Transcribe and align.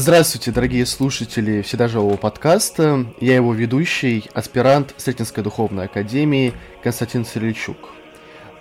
Здравствуйте, 0.00 0.52
дорогие 0.52 0.86
слушатели 0.86 1.60
Вседожевого 1.60 2.16
подкаста. 2.16 3.04
Я 3.20 3.34
его 3.34 3.52
ведущий, 3.52 4.30
аспирант 4.32 4.94
Сретенской 4.96 5.42
духовной 5.42 5.86
академии 5.86 6.54
Константин 6.84 7.24
Сирильчук. 7.26 7.90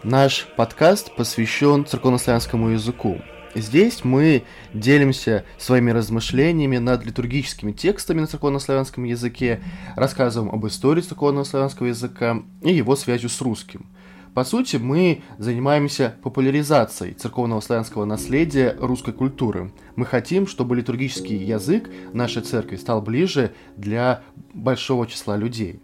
Наш 0.02 0.48
подкаст 0.58 1.16
посвящен 1.16 1.86
церковнославянскому 1.86 2.70
языку. 2.70 3.22
Здесь 3.54 4.04
мы 4.04 4.46
делимся 4.73 5.46
своими 5.60 5.92
размышлениями 5.92 6.80
над 6.80 7.05
литургическими 7.05 7.72
текстами 7.72 8.22
на 8.22 8.26
церковнославянском 8.26 9.04
языке, 9.04 9.62
рассказываем 9.95 10.52
об 10.52 10.66
истории 10.66 11.02
церковнославянского 11.02 11.86
языка 11.86 12.42
и 12.64 12.73
его 12.73 12.95
связью 12.95 13.30
с 13.30 13.40
русским– 13.42 13.86
по 14.38 14.44
сути, 14.44 14.76
мы 14.76 15.23
занимаемся 15.40 16.14
популяризацией 16.22 17.16
церковного 17.16 17.59
славянского 17.59 18.05
наследия 18.05 18.78
русской 18.80 19.12
культуры. 19.12 19.72
Мы 19.95 20.05
хотим, 20.05 20.45
чтобы 20.45 20.76
литургический 20.76 21.38
язык 21.38 21.90
нашей 22.14 22.44
церкви 22.44 22.76
стал 22.76 23.02
ближе 23.02 23.55
для 23.78 24.22
большого 24.54 25.08
числа 25.08 25.38
людей. 25.38 25.80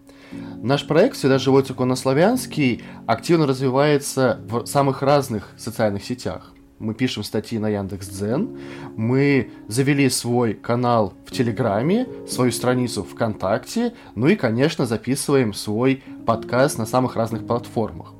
Наш 0.62 0.86
проект 0.86 1.16
«Всегда 1.16 1.40
живой 1.40 1.64
церковнославянский» 1.64 2.84
активно 3.08 3.48
развивается 3.48 4.40
в 4.48 4.68
самых 4.68 5.02
разных 5.02 5.50
социальных 5.58 6.06
сетях. 6.06 6.54
Мы 6.78 6.94
пишем 6.94 7.24
статьи 7.24 7.58
на 7.58 7.70
Яндекс.Дзен, 7.70 8.60
мы 8.96 9.50
завели 9.68 10.08
свой 10.12 10.54
канал 10.54 11.16
в 11.26 11.32
Телеграме, 11.32 12.08
свою 12.30 12.52
страницу 12.52 13.04
ВКонтакте, 13.04 13.96
ну 14.14 14.28
и, 14.28 14.36
конечно, 14.36 14.86
записываем 14.86 15.56
свой 15.56 16.04
подкаст 16.28 16.78
на 16.78 16.86
самых 16.86 17.16
разных 17.16 17.48
платформах. 17.48 18.14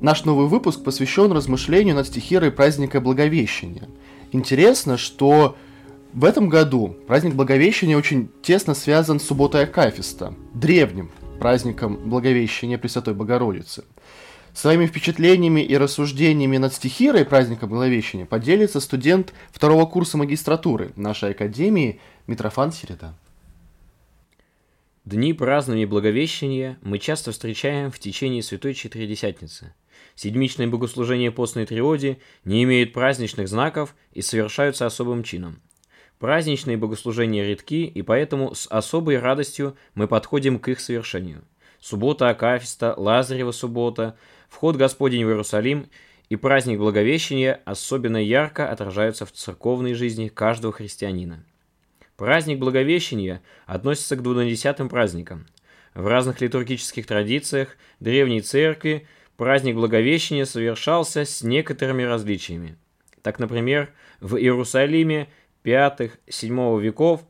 Наш 0.00 0.26
новый 0.26 0.46
выпуск 0.46 0.84
посвящен 0.84 1.32
размышлению 1.32 1.94
над 1.94 2.06
стихирой 2.06 2.50
праздника 2.50 3.00
Благовещения. 3.00 3.88
Интересно, 4.30 4.98
что 4.98 5.56
в 6.12 6.26
этом 6.26 6.50
году 6.50 6.94
праздник 7.06 7.34
Благовещения 7.34 7.96
очень 7.96 8.28
тесно 8.42 8.74
связан 8.74 9.18
с 9.18 9.24
субботой 9.24 9.64
Акафиста, 9.64 10.34
древним 10.52 11.10
праздником 11.40 11.96
Благовещения 12.10 12.76
Пресвятой 12.76 13.14
Богородицы. 13.14 13.84
Своими 14.52 14.86
впечатлениями 14.86 15.62
и 15.62 15.76
рассуждениями 15.78 16.58
над 16.58 16.74
стихирой 16.74 17.24
праздника 17.24 17.66
Благовещения 17.66 18.26
поделится 18.26 18.80
студент 18.80 19.32
второго 19.50 19.86
курса 19.86 20.18
магистратуры 20.18 20.92
нашей 20.96 21.30
академии 21.30 22.00
Митрофан 22.26 22.70
Середа. 22.70 23.14
Дни 25.06 25.32
празднования 25.32 25.86
Благовещения 25.86 26.78
мы 26.82 26.98
часто 26.98 27.32
встречаем 27.32 27.90
в 27.90 27.98
течение 27.98 28.42
Святой 28.42 28.74
Четыредесятницы– 28.74 29.72
Седмичные 30.14 30.68
богослужения 30.68 31.30
постной 31.30 31.66
триоди 31.66 32.18
не 32.44 32.62
имеют 32.64 32.92
праздничных 32.92 33.48
знаков 33.48 33.94
и 34.12 34.22
совершаются 34.22 34.86
особым 34.86 35.22
чином. 35.22 35.60
Праздничные 36.18 36.78
богослужения 36.78 37.44
редки, 37.44 37.84
и 37.84 38.02
поэтому 38.02 38.54
с 38.54 38.66
особой 38.68 39.18
радостью 39.18 39.76
мы 39.94 40.08
подходим 40.08 40.58
к 40.58 40.68
их 40.68 40.80
совершению. 40.80 41.44
Суббота 41.78 42.30
Акафиста, 42.30 42.94
Лазарева 42.96 43.52
суббота, 43.52 44.16
вход 44.48 44.76
Господень 44.76 45.24
в 45.24 45.28
Иерусалим 45.28 45.86
и 46.30 46.36
праздник 46.36 46.78
Благовещения 46.78 47.60
особенно 47.64 48.16
ярко 48.16 48.70
отражаются 48.70 49.26
в 49.26 49.32
церковной 49.32 49.94
жизни 49.94 50.28
каждого 50.28 50.72
христианина. 50.72 51.44
Праздник 52.16 52.58
Благовещения 52.58 53.42
относится 53.66 54.16
к 54.16 54.22
двунадесятым 54.22 54.88
праздникам. 54.88 55.46
В 55.94 56.06
разных 56.06 56.40
литургических 56.40 57.06
традициях 57.06 57.76
древней 58.00 58.40
церкви 58.40 59.06
праздник 59.36 59.76
Благовещения 59.76 60.44
совершался 60.44 61.24
с 61.24 61.42
некоторыми 61.42 62.02
различиями. 62.02 62.76
Так, 63.22 63.38
например, 63.38 63.90
в 64.20 64.36
Иерусалиме 64.36 65.28
5-7 65.64 66.80
веков 66.80 67.24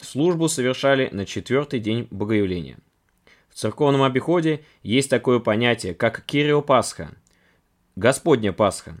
службу 0.00 0.48
совершали 0.48 1.08
на 1.12 1.26
четвертый 1.26 1.80
день 1.80 2.08
Богоявления. 2.10 2.78
В 3.48 3.54
церковном 3.54 4.02
обиходе 4.02 4.64
есть 4.82 5.10
такое 5.10 5.38
понятие, 5.38 5.94
как 5.94 6.24
Кириопасха, 6.24 7.10
Господня 7.94 8.52
Пасха. 8.52 8.96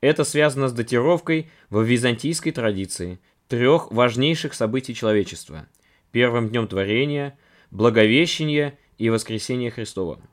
Это 0.00 0.24
связано 0.24 0.68
с 0.68 0.72
датировкой 0.72 1.50
в 1.68 1.82
византийской 1.82 2.52
традиции 2.52 3.20
трех 3.48 3.92
важнейших 3.92 4.54
событий 4.54 4.94
человечества– 4.94 5.66
первым 6.10 6.48
днем 6.48 6.66
творения, 6.66 7.38
Благовещения 7.70 8.78
и 8.98 9.10
Воскресения 9.10 9.70
Христова– 9.70 10.20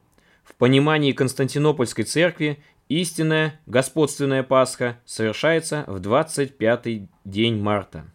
понимании 0.60 1.14
Константинопольской 1.14 2.04
церкви 2.04 2.60
истинная 2.90 3.60
господственная 3.66 4.44
Пасха 4.44 5.00
совершается 5.06 5.86
в 5.88 6.00
25-й 6.02 7.08
день 7.24 7.60
марта. 7.60 8.06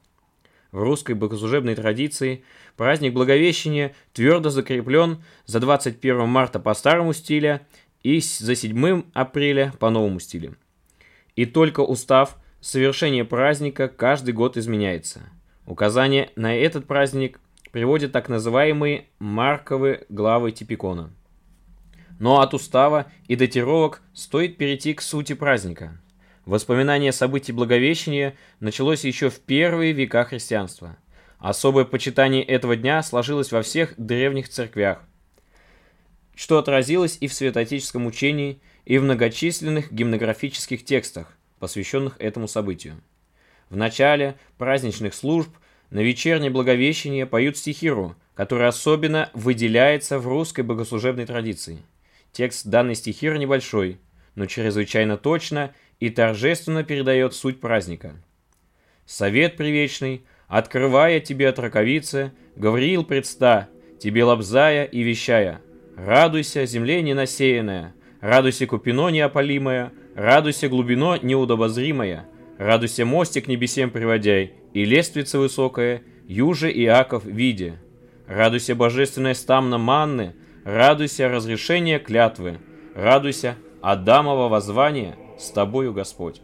В 0.71 0.83
русской 0.83 1.15
богослужебной 1.15 1.75
традиции 1.75 2.44
праздник 2.77 3.15
Благовещения 3.15 3.94
твердо 4.12 4.50
закреплен 4.50 5.25
за 5.47 5.59
21 5.59 6.28
марта 6.28 6.60
по 6.60 6.75
старому 6.75 7.15
стилю 7.15 7.60
и 8.03 8.21
за 8.21 8.54
7 8.54 9.04
апреля 9.15 9.72
по 9.78 9.88
новому 9.88 10.21
стилю. 10.21 10.56
И 11.37 11.47
только 11.47 11.81
устав 11.81 12.37
совершения 12.60 13.25
праздника 13.25 13.88
каждый 13.88 14.34
год 14.34 14.59
изменяется. 14.59 15.22
Указание 15.66 16.31
на 16.37 16.54
этот 16.54 16.87
праздник 16.87 17.41
приводят 17.71 18.12
так 18.12 18.28
называемые 18.28 19.06
марковые 19.19 20.04
главы 20.10 20.53
Типикона– 20.53 21.10
но 22.24 22.40
от 22.40 22.54
устава 22.54 23.12
и 23.28 23.36
датировок 23.36 24.00
стоит 24.14 24.56
перейти 24.56 24.94
к 24.94 25.02
сути 25.02 25.34
праздника. 25.34 26.00
Воспоминание 26.46 27.12
событий 27.12 27.52
Благовещения 27.52 28.34
началось 28.60 29.04
еще 29.04 29.28
в 29.28 29.40
первые 29.40 29.92
века 29.92 30.24
христианства. 30.24 30.96
Особое 31.38 31.84
почитание 31.84 32.42
этого 32.42 32.76
дня 32.76 33.02
сложилось 33.02 33.52
во 33.52 33.60
всех 33.60 33.92
древних 33.98 34.48
церквях, 34.48 35.02
что 36.34 36.56
отразилось 36.56 37.18
и 37.20 37.28
в 37.28 37.34
святоотеческом 37.34 38.06
учении, 38.06 38.58
и 38.86 38.96
в 38.96 39.02
многочисленных 39.02 39.92
гимнографических 39.92 40.82
текстах, 40.82 41.30
посвященных 41.58 42.16
этому 42.18 42.48
событию. 42.48 43.02
В 43.68 43.76
начале 43.76 44.38
праздничных 44.56 45.12
служб 45.12 45.50
на 45.91 46.00
вечернее 46.00 46.50
Благовещение 46.50 47.26
поют 47.26 47.58
стихиру, 47.58 48.16
которая 48.34 48.68
особенно 48.68 49.28
выделяется 49.34 50.18
в 50.18 50.26
русской 50.26 50.62
богослужебной 50.62 51.26
традиции– 51.26 51.82
Текст 52.34 52.67
данной 52.67 52.97
стихиры 52.97 53.39
небольшой, 53.39 54.00
но 54.34 54.47
чрезвычайно 54.47 55.17
точно 55.17 55.72
и 56.00 56.11
торжественно 56.11 56.83
передает 56.83 57.33
суть 57.33 57.61
праздника. 57.61 58.17
Совет 59.06 59.56
привечный, 59.56 60.27
открывая 60.49 61.21
тебе 61.21 61.49
от 61.49 61.61
раковицы, 61.61 62.33
Гавриил 62.56 63.05
предста, 63.05 63.69
тебе 64.00 64.25
лобзая 64.25 64.84
и 64.84 65.03
вещая, 65.05 65.61
радуйся, 65.97 66.67
земле 66.67 67.03
ненасеянная, 67.03 67.95
радуйся 68.21 68.66
купино 68.66 69.11
неопалимое, 69.11 69.93
радуйся 70.16 70.69
глубино 70.69 71.21
неудобозримое, 71.22 72.27
радуйся 72.59 73.05
мостик 73.05 73.47
небесем 73.47 73.93
приводяй, 73.93 74.55
и 74.72 74.84
лествица 74.84 75.39
высокая, 75.39 76.03
юже 76.27 76.72
Иаков 76.72 77.25
виде. 77.25 77.75
Радуйся 78.27 78.75
божественная 78.75 79.34
стамна 79.34 79.78
манны, 79.78 80.34
Радуйся 80.64 81.28
разрешения 81.28 81.98
клятвы, 81.98 82.58
радуйся 82.94 83.56
Адамова 83.82 84.48
воззвания 84.48 85.14
с 85.38 85.50
тобою 85.50 85.92
Господь. 85.92 86.41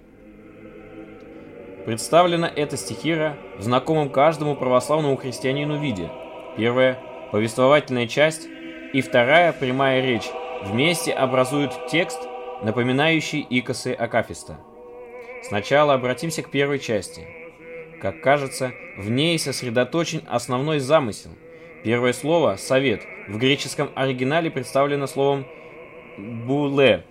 Представлена 1.87 2.47
эта 2.47 2.77
стихира 2.77 3.39
в 3.57 3.63
знакомом 3.63 4.11
каждому 4.11 4.57
православному 4.57 5.17
христианину 5.17 5.81
виде. 5.81 6.11
Первая– 6.59 6.99
повествовательная 7.33 8.07
часть, 8.07 8.47
и 8.93 9.01
вторая– 9.01 9.53
прямая 9.59 10.03
речь, 10.03 10.29
вместе 10.65 11.15
образуют 11.15 11.87
текст, 11.91 12.21
напоминающий 12.63 13.41
икосы 13.49 13.95
Акафиста. 13.95 14.59
Сначала 15.45 15.95
обратимся 15.95 16.43
к 16.43 16.51
первой 16.51 16.79
части. 16.79 17.27
Как 18.03 18.21
кажется, 18.21 18.73
в 18.99 19.09
ней 19.09 19.39
сосредоточен 19.39 20.21
основной 20.29 20.79
замысел– 20.79 21.31
Первое 21.83 22.13
слово 22.13 22.57
«совет» 22.57 23.03
в 23.27 23.39
греческом 23.39 23.89
оригинале 23.95 24.51
представлено 24.51 25.07
словом 25.07 25.47
«буле», 26.19 27.05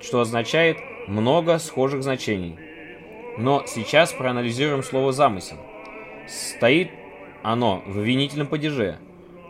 что 0.00 0.20
означает 0.20 0.78
«много 1.08 1.58
схожих 1.58 2.04
значений». 2.04 2.56
Но 3.38 3.64
сейчас 3.66 4.12
проанализируем 4.12 4.84
слово 4.84 5.10
«замысел». 5.10 5.56
Стоит 6.28 6.90
оно 7.42 7.82
в 7.86 7.98
винительном 7.98 8.46
падеже, 8.46 8.98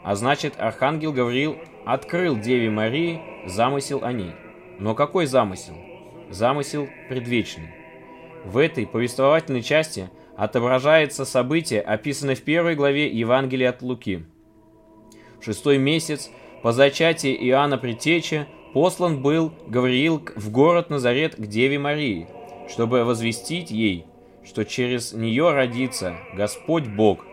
а 0.02 0.14
значит 0.14 0.54
Архангел 0.56 1.12
Гавриил 1.12 1.58
открыл 1.84 2.34
Деве 2.38 2.70
Марии 2.70 3.20
замысел 3.44 4.02
о 4.02 4.12
ней. 4.12 4.32
Но 4.78 4.94
какой 4.94 5.26
замысел? 5.26 5.74
Замысел 6.30 6.88
предвечный. 7.10 7.68
В 8.46 8.56
этой 8.56 8.86
повествовательной 8.86 9.62
части 9.62 10.08
отображается 10.38 11.26
событие, 11.26 11.82
описанное 11.82 12.34
в 12.34 12.42
первой 12.42 12.74
главе 12.76 13.08
Евангелия 13.08 13.68
от 13.68 13.82
Луки– 13.82 14.24
шестой 15.44 15.78
месяц 15.78 16.30
по 16.62 16.72
зачатии 16.72 17.34
Иоанна 17.48 17.76
Предтечи 17.76 18.46
послан 18.72 19.20
был 19.20 19.52
Гавриил 19.66 20.22
в 20.36 20.50
город 20.50 20.90
Назарет 20.90 21.36
к 21.36 21.46
Деве 21.46 21.78
Марии, 21.78 22.26
чтобы 22.68 23.04
возвестить 23.04 23.70
ей, 23.70 24.06
что 24.44 24.64
через 24.64 25.12
нее 25.12 25.52
родится 25.52 26.16
Господь 26.34 26.86
Бог. 26.86 27.24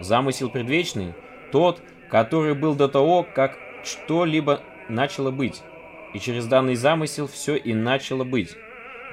Замысел 0.00 0.50
предвечный– 0.50 1.14
тот, 1.52 1.80
который 2.10 2.54
был 2.54 2.74
до 2.74 2.88
того, 2.88 3.24
как 3.34 3.58
что-либо 3.84 4.60
начало 4.88 5.30
быть. 5.30 5.62
И 6.12 6.18
через 6.18 6.46
данный 6.46 6.74
замысел 6.74 7.26
все 7.26 7.56
и 7.56 7.72
начало 7.72 8.24
быть. 8.24 8.56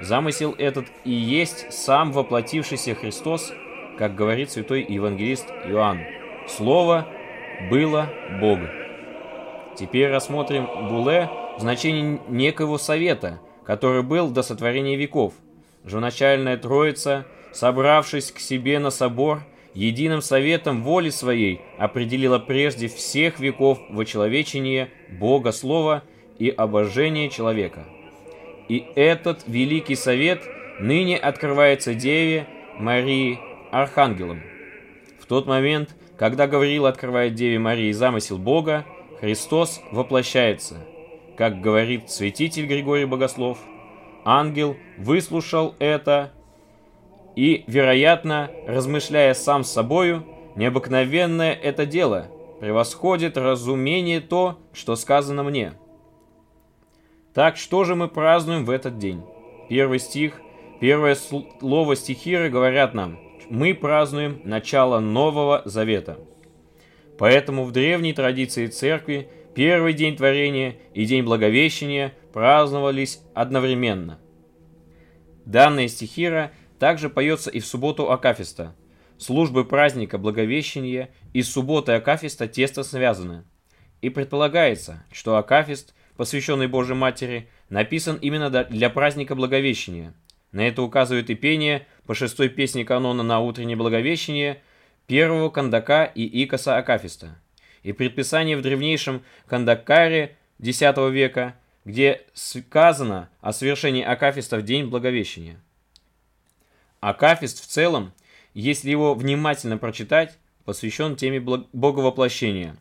Замысел 0.00 0.54
этот 0.58 0.86
и 1.04 1.10
есть 1.10 1.72
сам 1.72 2.12
воплотившийся 2.12 2.94
Христос, 2.94 3.52
как 3.98 4.14
говорит 4.14 4.50
святой 4.50 4.84
евангелист 4.88 5.48
Иоанн. 5.66 6.00
Слово 6.48 7.06
было 7.70 8.08
Бог. 8.40 8.60
Теперь 9.76 10.10
рассмотрим 10.10 10.66
Буле 10.88 11.28
в 11.56 11.60
значении 11.60 12.20
некого 12.28 12.76
совета, 12.76 13.40
который 13.64 14.02
был 14.02 14.30
до 14.30 14.42
сотворения 14.42 14.96
веков. 14.96 15.34
Живоначальная 15.84 16.56
Троица, 16.56 17.26
собравшись 17.52 18.30
к 18.30 18.38
себе 18.38 18.78
на 18.78 18.90
собор, 18.90 19.42
единым 19.74 20.22
советом 20.22 20.82
воли 20.82 21.10
своей 21.10 21.60
определила 21.78 22.38
прежде 22.38 22.88
всех 22.88 23.40
веков 23.40 23.78
вочеловечение 23.90 24.90
Бога 25.10 25.52
Слова 25.52 26.02
и 26.38 26.48
обожение 26.48 27.28
человека. 27.28 27.84
И 28.68 28.86
этот 28.94 29.44
великий 29.46 29.94
совет 29.94 30.42
ныне 30.78 31.16
открывается 31.16 31.94
Деве 31.94 32.46
Марии 32.78 33.38
Архангелом. 33.70 34.42
В 35.20 35.26
тот 35.26 35.46
момент, 35.46 35.94
когда 36.18 36.46
Гавриил 36.46 36.86
открывает 36.86 37.34
Деве 37.34 37.58
Марии 37.58 37.92
замысел 37.92 38.38
Бога, 38.38 38.84
Христос 39.20 39.80
воплощается. 39.90 40.76
Как 41.36 41.60
говорит 41.60 42.10
святитель 42.10 42.66
Григорий 42.66 43.04
Богослов, 43.04 43.58
ангел 44.24 44.76
выслушал 44.98 45.74
это 45.78 46.32
и, 47.34 47.64
вероятно, 47.66 48.50
размышляя 48.66 49.34
сам 49.34 49.64
с 49.64 49.70
собою, 49.70 50.24
необыкновенное 50.54 51.52
это 51.52 51.84
дело 51.86 52.28
превосходит 52.60 53.36
разумение 53.36 54.20
то, 54.20 54.58
что 54.72 54.94
сказано 54.94 55.42
мне. 55.42 55.74
Так 57.34 57.56
что 57.56 57.82
же 57.82 57.96
мы 57.96 58.06
празднуем 58.06 58.64
в 58.64 58.70
этот 58.70 58.98
день? 58.98 59.22
Первый 59.68 59.98
стих, 59.98 60.40
первое 60.80 61.16
слово 61.16 61.96
стихиры 61.96 62.48
говорят 62.48 62.94
нам, 62.94 63.18
мы 63.48 63.74
празднуем 63.74 64.40
начало 64.44 65.00
Нового 65.00 65.62
Завета. 65.64 66.18
Поэтому 67.18 67.64
в 67.64 67.72
древней 67.72 68.12
традиции 68.12 68.66
церкви 68.66 69.28
первый 69.54 69.92
день 69.92 70.16
творения 70.16 70.76
и 70.94 71.04
день 71.04 71.22
Благовещения 71.22 72.12
праздновались 72.32 73.20
одновременно. 73.34 74.18
Данная 75.44 75.88
стихира 75.88 76.52
также 76.78 77.08
поется 77.08 77.50
и 77.50 77.60
в 77.60 77.66
субботу 77.66 78.10
Акафиста. 78.10 78.74
Службы 79.16 79.64
праздника 79.64 80.18
Благовещения 80.18 81.10
и 81.32 81.42
субботы 81.42 81.92
Акафиста 81.92 82.48
тесно 82.48 82.82
связаны. 82.82 83.44
И 84.02 84.10
предполагается, 84.10 85.04
что 85.12 85.36
Акафист, 85.36 85.94
посвященный 86.16 86.66
Божьей 86.66 86.96
Матери, 86.96 87.48
написан 87.68 88.16
именно 88.16 88.50
для 88.50 88.90
праздника 88.90 89.34
Благовещения. 89.34 90.14
На 90.54 90.68
это 90.68 90.82
указывает 90.82 91.30
и 91.30 91.34
пение 91.34 91.84
по 92.06 92.14
шестой 92.14 92.48
песне 92.48 92.84
канона 92.84 93.24
на 93.24 93.40
утреннее 93.40 93.76
Благовещение 93.76 94.62
первого 95.08 95.50
кандака 95.50 96.04
и 96.04 96.44
икоса 96.44 96.76
Акафиста. 96.76 97.36
И 97.82 97.92
предписание 97.92 98.56
в 98.56 98.62
древнейшем 98.62 99.24
кандакаре 99.48 100.36
X 100.60 100.80
века, 100.80 101.56
где 101.84 102.22
сказано 102.34 103.30
о 103.40 103.52
совершении 103.52 104.04
Акафиста 104.04 104.58
в 104.58 104.62
день 104.62 104.86
Благовещения. 104.86 105.60
Акафист 107.00 107.60
в 107.60 107.66
целом, 107.66 108.12
если 108.54 108.90
его 108.90 109.16
внимательно 109.16 109.76
прочитать, 109.76 110.38
посвящен 110.64 111.16
теме 111.16 111.40
Боговоплощения. 111.40 112.76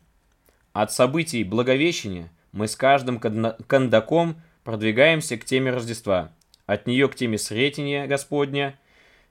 От 0.74 0.94
событий 0.94 1.44
Благовещения 1.44 2.32
мы 2.52 2.68
с 2.68 2.76
каждым 2.76 3.20
кандаком 3.20 4.40
продвигаемся 4.64 5.38
к 5.38 5.46
теме 5.46 5.72
Рождества, 5.72 6.32
от 6.66 6.88
нее 6.88 7.08
к 7.08 7.16
теме 7.16 7.38
Сретения 7.38 8.08
Господня, 8.08 8.80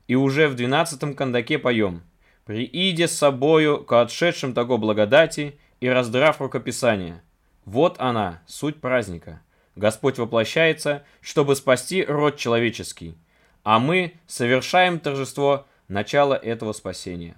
и 0.08 0.14
уже 0.14 0.48
в 0.48 0.54
двенадцатом 0.54 1.14
кандаке 1.14 1.58
поем 1.58 2.02
«Прииде 2.44 3.08
с 3.08 3.16
собою 3.16 3.84
к 3.84 4.00
отшедшим 4.00 4.54
того 4.54 4.78
благодати 4.78 5.58
и 5.80 5.88
раздрав 5.88 6.40
рукописание». 6.40 7.22
Вот 7.64 7.96
она, 7.98 8.42
суть 8.46 8.80
праздника. 8.80 9.40
Господь 9.76 10.18
воплощается, 10.18 11.04
чтобы 11.20 11.56
спасти 11.56 12.04
род 12.04 12.36
человеческий– 12.36 13.16
а 13.62 13.78
мы 13.78 14.14
совершаем 14.26 14.98
торжество 14.98 15.66
начала 15.88 16.34
этого 16.34 16.72
спасения. 16.72 17.36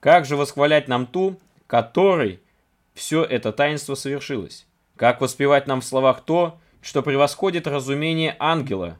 Как 0.00 0.24
же 0.24 0.36
восхвалять 0.36 0.88
нам 0.88 1.06
ту, 1.06 1.40
которой 1.66 2.40
все 2.94 3.24
это 3.24 3.52
таинство 3.52 3.94
совершилось? 3.94 4.66
Как 4.96 5.20
воспевать 5.20 5.66
нам 5.66 5.80
в 5.80 5.84
словах 5.84 6.22
то, 6.24 6.60
что 6.84 7.02
превосходит 7.02 7.66
разумение 7.66 8.36
ангела? 8.38 8.98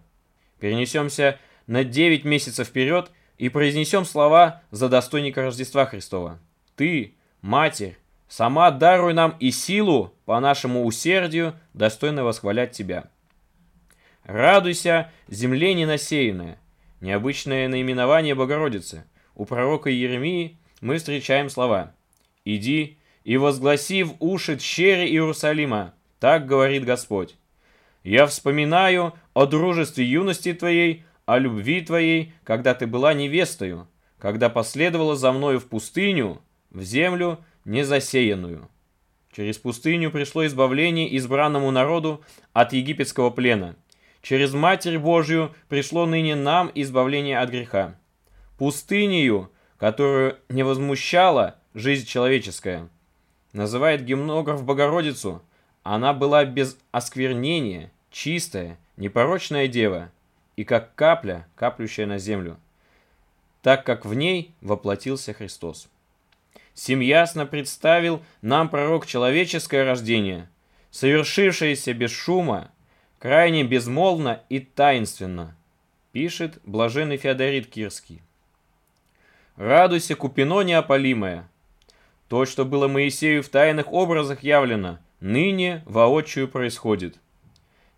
Перенесемся 0.58 1.38
на 1.66 1.84
9 1.84 2.24
месяцев 2.24 2.68
вперед 2.68 3.10
и 3.36 3.50
произнесем 3.50 4.06
слова 4.06 4.62
за 4.70 4.88
достойника 4.88 5.42
Рождества 5.42 5.84
Христова. 5.84 6.40
Ты, 6.76 7.14
Матерь, 7.42 7.98
сама 8.26 8.70
даруй 8.70 9.12
нам 9.12 9.36
и 9.38 9.50
силу 9.50 10.14
по 10.24 10.40
нашему 10.40 10.86
усердию, 10.86 11.60
достойно 11.74 12.24
восхвалять 12.24 12.72
Тебя. 12.72 13.10
Радуйся, 14.24 15.12
земле 15.28 15.74
ненасеянная. 15.74 16.58
Необычное 17.02 17.68
наименование 17.68 18.34
Богородицы. 18.34 19.04
У 19.34 19.44
пророка 19.44 19.90
Еремии 19.90 20.58
мы 20.80 20.96
встречаем 20.96 21.50
слова 21.50 21.94
«Иди 22.46 22.96
и 23.24 23.36
возгласи 23.36 24.04
в 24.04 24.16
уши 24.20 24.56
тщери 24.56 25.06
Иерусалима, 25.06 25.92
так 26.18 26.46
говорит 26.46 26.86
Господь. 26.86 27.36
Я 28.04 28.26
вспоминаю 28.26 29.14
о 29.32 29.46
дружестве 29.46 30.04
юности 30.04 30.52
твоей, 30.52 31.04
о 31.26 31.38
любви 31.38 31.80
твоей, 31.80 32.32
когда 32.44 32.74
ты 32.74 32.86
была 32.86 33.12
невестою, 33.12 33.88
когда 34.18 34.48
последовала 34.48 35.16
за 35.16 35.32
мною 35.32 35.58
в 35.58 35.64
пустыню, 35.66 36.40
в 36.70 36.82
землю 36.82 37.38
незасеянную». 37.64 38.68
Через 39.32 39.58
пустыню 39.58 40.12
пришло 40.12 40.46
избавление 40.46 41.08
избранному 41.08 41.72
народу 41.72 42.22
от 42.52 42.72
египетского 42.72 43.30
плена– 43.30 43.74
Через 44.24 44.54
Матерь 44.54 44.98
Божью 44.98 45.54
пришло 45.68 46.06
ныне 46.06 46.34
нам 46.34 46.70
избавление 46.74 47.38
от 47.40 47.50
греха. 47.50 47.94
Пустынею, 48.56 49.50
которую 49.76 50.38
не 50.48 50.62
возмущала 50.62 51.56
жизнь 51.74 52.06
человеческая, 52.06 52.88
называет 53.52 54.02
гимнограф 54.02 54.64
Богородицу. 54.64 55.42
Она 55.84 56.14
была 56.14 56.46
без 56.46 56.78
осквернения, 56.92 57.92
чистая, 58.10 58.78
непорочная 58.96 59.68
дева, 59.68 60.10
и 60.56 60.64
как 60.64 60.94
капля, 60.94 61.46
каплющая 61.56 62.06
на 62.06 62.18
землю, 62.18 62.58
так 63.60 63.84
как 63.84 64.06
в 64.06 64.14
ней 64.14 64.54
воплотился 64.62 65.34
Христос. 65.34 65.88
Сим 66.72 67.00
ясно 67.00 67.44
представил 67.44 68.22
нам 68.40 68.70
пророк 68.70 69.06
человеческое 69.06 69.84
рождение, 69.84 70.48
совершившееся 70.90 71.92
без 71.92 72.10
шума, 72.10 72.70
крайне 73.18 73.62
безмолвно 73.62 74.40
и 74.48 74.60
таинственно, 74.60 75.54
пишет 76.12 76.58
блаженный 76.64 77.18
Феодорит 77.18 77.66
Кирский. 77.66 78.22
«Радуйся, 79.56 80.16
купино 80.16 80.62
неопалимое! 80.62 81.46
То, 82.28 82.46
что 82.46 82.64
было 82.64 82.88
Моисею 82.88 83.42
в 83.42 83.48
тайных 83.50 83.92
образах 83.92 84.42
явлено, 84.42 84.98
ныне 85.24 85.82
воочию 85.86 86.46
происходит. 86.46 87.16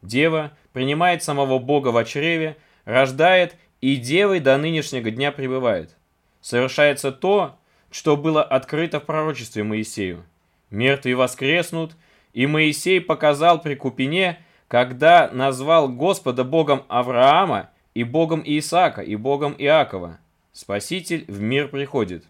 Дева 0.00 0.52
принимает 0.73 1.23
самого 1.23 1.59
Бога 1.59 1.88
в 1.88 2.04
чреве, 2.04 2.56
рождает 2.85 3.56
и 3.80 3.97
девой 3.97 4.40
до 4.40 4.56
нынешнего 4.56 5.11
дня 5.11 5.33
пребывает. 5.33 5.97
Совершается 6.40 7.12
то, 7.12 7.59
что 7.90 8.16
было 8.16 8.42
открыто 8.42 9.00
в 9.00 9.04
пророчестве 9.04 9.64
Моисею. 9.64 10.25
Мертвые 10.71 11.16
воскреснут, 11.16 11.97
и 12.33 12.47
Моисей 12.47 13.00
показал 13.00 13.61
при 13.61 13.75
Купине 13.75 14.38
когда 14.68 15.30
назвал 15.33 15.88
Господа 15.88 16.45
Богом 16.45 16.85
Авраама 16.88 17.71
и 17.95 18.04
Богом 18.04 18.42
Исаака 18.45 19.00
и 19.00 19.16
Богом 19.16 19.54
Иакова. 19.56 20.18
Спаситель 20.52 21.25
в 21.28 21.40
мир 21.40 21.68
приходит. 21.68 22.25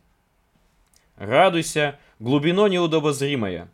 Радуйся, 1.17 1.99
глубино 2.19 2.67
неудобозримая. 2.67 3.69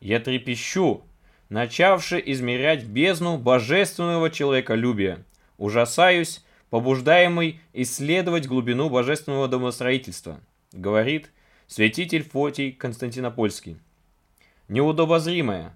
Я 0.00 0.20
трепещу, 0.20 1.02
начавши 1.48 2.22
измерять 2.26 2.84
бездну 2.84 3.36
божественного 3.36 4.30
человеколюбия. 4.30 5.24
Ужасаюсь, 5.56 6.44
побуждаемый 6.70 7.60
исследовать 7.72 8.46
глубину 8.46 8.90
божественного 8.90 9.48
домостроительства, 9.48 10.40
говорит 10.72 11.30
святитель 11.66 12.22
Фотий 12.22 12.72
Константинопольский. 12.72 13.78
Неудобозримая, 14.68 15.74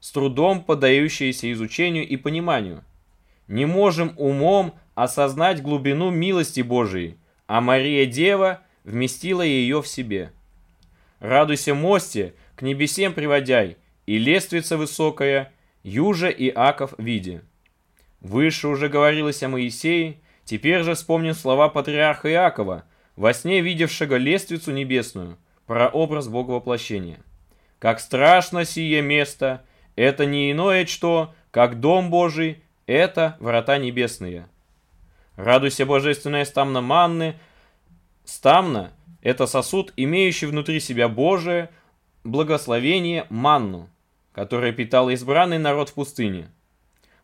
с 0.00 0.12
трудом 0.12 0.62
поддающиеся 0.62 1.52
изучению 1.52 2.06
и 2.06 2.16
пониманию. 2.16 2.84
Не 3.48 3.66
можем 3.66 4.14
умом 4.16 4.74
осознать 4.94 5.62
глубину 5.62 6.10
милости 6.10 6.60
Божией, 6.60 7.16
а 7.46 7.60
Мария 7.60 8.06
Дева 8.06 8.62
вместила 8.84 9.42
ее 9.42 9.82
в 9.82 9.88
себе. 9.88 10.32
Радуйся 11.20 11.74
мосте, 11.74 12.34
к 12.54 12.62
небесем 12.62 13.12
приводяй, 13.12 13.76
и 14.06 14.18
лествица 14.18 14.76
высокая, 14.76 15.52
юже 15.82 16.30
и 16.30 16.48
аков 16.48 16.94
виде. 16.98 17.42
Выше 18.20 18.68
уже 18.68 18.88
говорилось 18.88 19.42
о 19.42 19.48
Моисее, 19.48 20.20
теперь 20.44 20.82
же 20.82 20.94
вспомним 20.94 21.34
слова 21.34 21.68
патриарха 21.68 22.30
Иакова, 22.30 22.84
во 23.16 23.32
сне 23.32 23.60
видевшего 23.60 24.16
лествицу 24.16 24.72
небесную, 24.72 25.38
про 25.66 25.88
образ 25.88 26.28
Бога 26.28 26.52
воплощения. 26.52 27.18
Как 27.78 28.00
страшно 28.00 28.64
сие 28.64 29.02
место, 29.02 29.64
это 29.96 30.24
не 30.24 30.52
иное 30.52 30.86
что, 30.86 31.34
как 31.50 31.80
дом 31.80 32.10
Божий, 32.10 32.62
это 32.86 33.36
врата 33.40 33.78
небесные. 33.78 34.46
Радуйся, 35.36 35.84
божественная 35.84 36.44
стамна 36.44 36.80
манны. 36.80 37.36
Стамна– 38.24 38.92
это 39.22 39.46
сосуд, 39.46 39.92
имеющий 39.96 40.46
внутри 40.46 40.80
себя 40.80 41.08
Божие 41.08 41.70
благословение 42.24 43.26
манну, 43.30 43.88
которое 44.32 44.72
питал 44.72 45.10
избранный 45.10 45.58
народ 45.58 45.88
в 45.88 45.94
пустыне. 45.94 46.50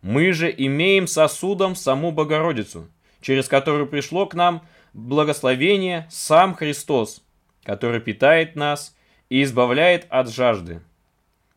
Мы 0.03 0.33
же 0.33 0.53
имеем 0.55 1.07
сосудом 1.07 1.75
саму 1.75 2.11
Богородицу, 2.11 2.89
через 3.21 3.49
которую 3.49 3.87
пришло 3.87 4.27
к 4.27 4.35
нам 4.35 4.67
благословение 4.93 6.07
сам 6.11 6.55
Христос, 6.55 7.23
который 7.63 8.01
питает 8.01 8.55
нас 8.57 8.97
и 9.29 9.43
избавляет 9.43 10.07
от 10.11 10.29
жажды. 10.31 10.83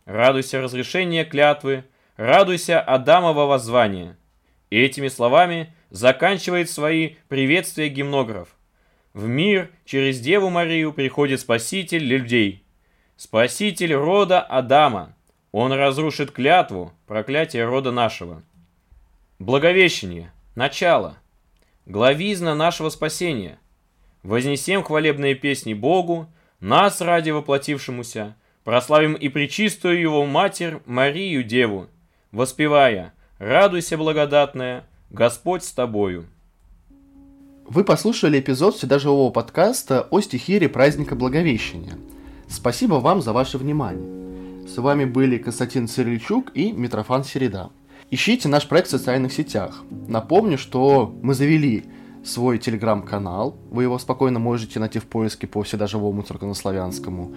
Радуйся 0.05 0.61
разрешения 0.61 1.25
клятвы, 1.25 1.83
радуйся 2.15 2.79
Адамова 2.79 3.45
воззвания. 3.45 4.17
Этими 4.69 5.09
словами 5.09 5.73
заканчивает 5.89 6.69
свои 6.69 7.15
приветствия 7.27 7.89
гимнограф. 7.89 8.56
В 9.17 9.25
мир 9.27 9.71
через 9.83 10.19
Деву 10.19 10.51
Марию 10.51 10.93
приходит 10.93 11.39
Спаситель 11.39 12.03
людей. 12.03 12.63
Спаситель 13.15 13.95
рода 13.95 14.39
Адама. 14.39 15.15
Он 15.51 15.73
разрушит 15.73 16.29
клятву, 16.29 16.93
проклятие 17.07 17.65
рода 17.65 17.91
нашего. 17.91 18.43
Благовещение. 19.39 20.31
Начало. 20.53 21.17
Главизна 21.87 22.53
нашего 22.53 22.89
спасения. 22.89 23.57
Вознесем 24.21 24.83
хвалебные 24.83 25.33
песни 25.33 25.73
Богу, 25.73 26.31
нас 26.59 27.01
ради 27.01 27.31
воплотившемуся, 27.31 28.35
прославим 28.63 29.15
и 29.15 29.29
причистую 29.29 29.99
его 29.99 30.27
Матерь 30.27 30.77
Марию 30.85 31.43
Деву, 31.43 31.87
воспевая 32.31 33.15
«Радуйся, 33.39 33.97
благодатная, 33.97 34.85
Господь 35.09 35.63
с 35.63 35.71
тобою». 35.71 36.27
Вы 37.69 37.83
послушали 37.83 38.39
эпизод 38.39 38.77
всегда 38.77 38.97
подкаста 39.29 40.07
о 40.09 40.21
стихире 40.21 40.69
праздника 40.69 41.15
Благовещения. 41.15 41.97
Спасибо 42.47 42.95
вам 42.95 43.21
за 43.21 43.33
ваше 43.33 43.57
внимание. 43.57 44.65
С 44.65 44.77
вами 44.77 45.03
были 45.03 45.37
Константин 45.37 45.89
Цирильчук 45.89 46.51
и 46.53 46.71
Митрофан 46.71 47.25
Середа. 47.25 47.71
Ищите 48.09 48.47
наш 48.47 48.69
проект 48.69 48.87
в 48.87 48.91
социальных 48.91 49.33
сетях. 49.33 49.83
Напомню, 50.07 50.57
что 50.57 51.13
мы 51.21 51.33
завели 51.33 51.83
свой 52.23 52.57
телеграм-канал. 52.57 53.57
Вы 53.69 53.83
его 53.83 53.99
спокойно 53.99 54.39
можете 54.39 54.79
найти 54.79 54.99
в 54.99 55.05
поиске 55.05 55.45
по 55.45 55.61
всегда 55.63 55.87
живому 55.87 56.21
церковнославянскому. 56.21 57.35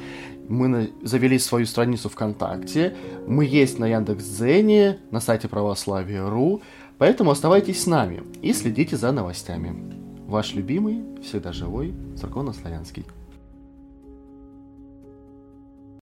Мы 0.49 0.93
завели 1.03 1.41
свою 1.41 1.67
страницу 1.67 2.09
ВКонтакте. 2.09 2.95
Мы 3.27 3.47
есть 3.47 3.81
на 3.81 3.87
Яндекс.Дзене, 3.89 5.01
на 5.11 5.19
сайте 5.19 5.49
православия.ру. 5.49 6.63
Поэтому 6.99 7.33
оставайтесь 7.33 7.83
с 7.83 7.87
нами 7.89 8.23
и 8.43 8.53
следите 8.53 8.97
за 8.97 9.11
новостями. 9.11 10.00
Ваш 10.31 10.55
любимый, 10.55 11.03
всегда 11.25 11.53
живой, 11.53 11.93
церковнославянский. 12.17 13.05